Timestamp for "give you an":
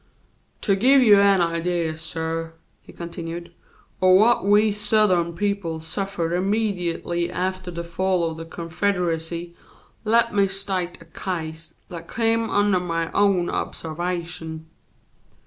0.75-1.41